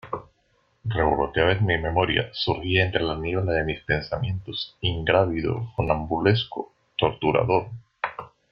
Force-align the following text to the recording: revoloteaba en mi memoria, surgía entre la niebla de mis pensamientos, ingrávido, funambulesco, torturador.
revoloteaba 0.83 1.51
en 1.51 1.63
mi 1.63 1.77
memoria, 1.77 2.27
surgía 2.33 2.83
entre 2.85 3.03
la 3.03 3.15
niebla 3.15 3.51
de 3.51 3.63
mis 3.63 3.81
pensamientos, 3.83 4.75
ingrávido, 4.81 5.71
funambulesco, 5.75 6.73
torturador. 6.97 7.67